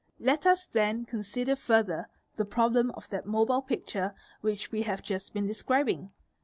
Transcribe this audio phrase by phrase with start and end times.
[0.19, 5.31] Let us then consider further the roblem of that mobile picture which we have just
[5.31, 6.09] been describing.